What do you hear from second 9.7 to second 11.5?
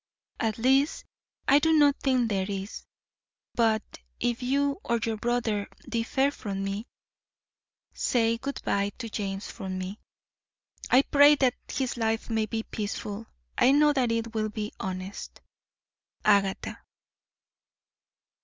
me. I pray